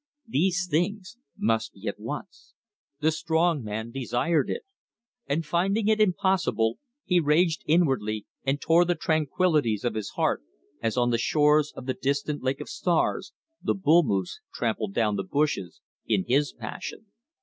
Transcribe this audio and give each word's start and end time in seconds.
These 0.27 0.67
things 0.67 1.17
must 1.37 1.73
be 1.73 1.87
at 1.87 1.99
once. 1.99 2.55
The 3.01 3.11
strong 3.11 3.63
man 3.63 3.91
desired 3.91 4.49
it. 4.49 4.63
And 5.27 5.45
finding 5.45 5.87
it 5.89 5.99
impossible, 6.01 6.79
he 7.05 7.19
raged 7.19 7.61
inwardly 7.67 8.25
and 8.43 8.59
tore 8.59 8.83
the 8.83 8.95
tranquillities 8.95 9.85
of 9.85 9.93
his 9.93 10.09
heart, 10.09 10.41
as 10.81 10.97
on 10.97 11.11
the 11.11 11.19
shores 11.19 11.71
of 11.75 11.85
the 11.85 11.93
distant 11.93 12.41
Lake 12.41 12.61
of 12.61 12.67
Stars, 12.67 13.31
the 13.61 13.75
bull 13.75 14.01
moose 14.01 14.39
trampled 14.51 14.95
down 14.95 15.17
the 15.17 15.23
bushes 15.23 15.81
in 16.07 16.25
his 16.27 16.51
passion. 16.51 17.11